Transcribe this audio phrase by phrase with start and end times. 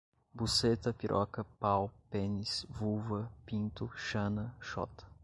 [0.35, 5.05] Buceta, piroca, pau, pênis, vulva, pinto, xana, xota